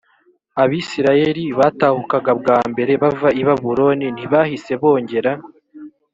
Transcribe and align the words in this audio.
abisirayeli 0.63 1.43
batahukaga 1.59 2.31
bwa 2.39 2.59
mbere 2.71 2.91
bava 3.01 3.29
i 3.41 3.43
babuloni 3.47 4.05
ntibahise 4.15 4.71
bongera 4.81 5.31